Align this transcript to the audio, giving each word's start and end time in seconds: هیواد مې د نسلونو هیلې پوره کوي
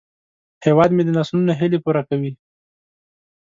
هیواد 0.65 0.89
مې 0.95 1.03
د 1.05 1.09
نسلونو 1.17 1.51
هیلې 1.59 1.79
پوره 1.83 2.01
کوي 2.09 2.31